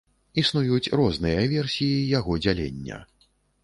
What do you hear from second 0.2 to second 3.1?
Існуюць розныя версіі яго дзялення.